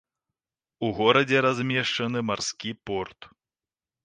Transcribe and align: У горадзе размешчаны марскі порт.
У 0.87 0.89
горадзе 0.99 1.43
размешчаны 1.47 2.19
марскі 2.31 2.71
порт. 2.89 3.19